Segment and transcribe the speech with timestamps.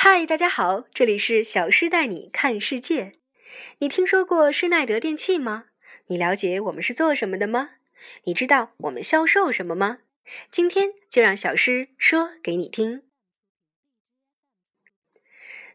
[0.00, 3.14] 嗨，大家好，这里是小诗带你看世界。
[3.80, 5.64] 你听说过施耐德电器吗？
[6.06, 7.70] 你了解我们是做什么的吗？
[8.22, 9.98] 你知道我们销售什么吗？
[10.52, 13.02] 今天就让小诗说给你听。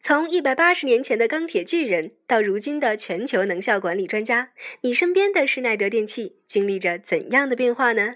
[0.00, 4.52] 从一百八十年前的钢铁巨人到如今的全球能效管理专家，
[4.82, 8.14] 你身边的施耐德电器经历着怎样的变化呢？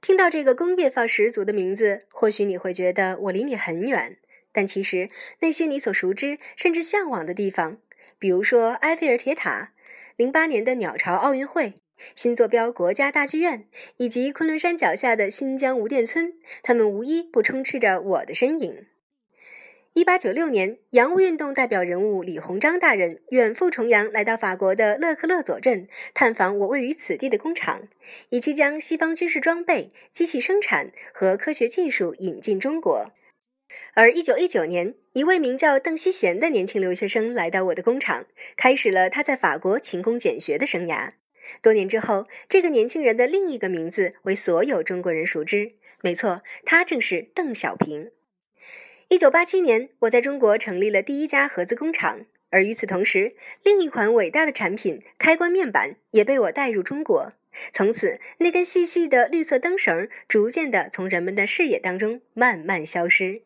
[0.00, 4.18] 听到这个工业范十足的名字，或许你会觉得我离你很远。
[4.58, 7.78] 但其实，那些你所熟知甚至向往的地方，
[8.18, 9.70] 比如说埃菲尔铁塔、
[10.16, 11.74] 零八年的鸟巢奥运会、
[12.16, 16.32] 新坐标国家大剧院，以及昆仑山脚下的新疆无电村，
[16.64, 18.86] 他们无一不充斥着我的身影。
[19.92, 27.82] 一八九六年，洋务运动代表人物李鸿章大人远赴重洋，来到法国的勒克勒佐镇，探访我位于此地的工厂，
[28.30, 33.12] 以期将西方军事装备、机器生产和科学技术引进中国。
[33.94, 41.10] 而一九一九年，一位名叫邓锡贤的年轻留学生来到我的工厂，开始了他在法国勤工俭学的生涯。
[41.62, 45.72] 多年之后，这个年轻人的另一个名字为所有中国人熟知。
[46.00, 48.10] 没错，他正是邓小平。
[49.08, 57.32] 一九八七年，我在中国成立了第一家合资工厂，而与此同时，另一款伟大的产品——开关面板也被我带入中国。
[57.72, 63.42] 从此，那根细细的绿色灯绳逐渐地从人们的视野当中慢慢消失。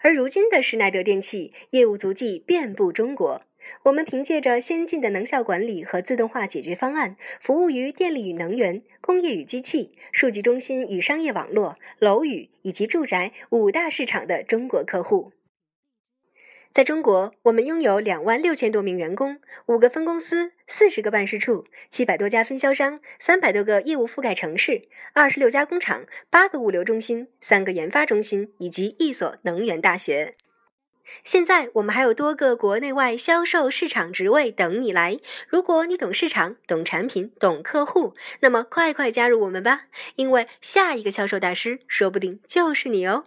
[0.00, 3.42] 而如今的施耐德电器业务足迹遍布中国，
[3.84, 15.32] 我们凭借着先进的能效管理和自动化解决方案，服务于电力与能源、工业与机器、数据中心与商业网络、楼宇以及住宅五大市场的中国客户。
[16.72, 30.34] 在中国，我们拥有两万六千多名员工，五个分公司，四十个办事处，七百多家分销商，三百多个业务覆盖城市，二十六家工厂，八个物流中心，三个研发中心，以及一所能源大学。
[31.24, 35.18] 现在，我们还有多个国内外销售市场职位等你来。
[35.46, 39.82] 如果你懂市场、懂产品、懂客户，那么快快加入我们吧，
[40.16, 43.24] 因为下一个销售大师说不定就是你哦。